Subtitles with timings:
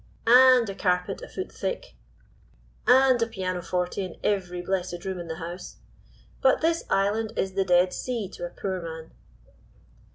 [0.25, 1.93] "And a carpet a foot thick.
[2.87, 5.77] "And a piano forte in every blessed room in the house.
[6.41, 9.11] But this island is the Dead Sea to a poor man."